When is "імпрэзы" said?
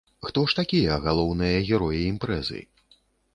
2.13-2.65